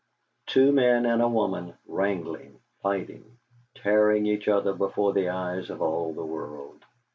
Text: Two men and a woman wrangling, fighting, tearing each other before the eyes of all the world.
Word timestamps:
Two 0.47 0.71
men 0.71 1.05
and 1.05 1.21
a 1.21 1.27
woman 1.27 1.75
wrangling, 1.85 2.59
fighting, 2.81 3.37
tearing 3.75 4.25
each 4.25 4.47
other 4.47 4.73
before 4.73 5.13
the 5.13 5.29
eyes 5.29 5.69
of 5.69 5.79
all 5.79 6.11
the 6.11 6.25
world. 6.25 6.83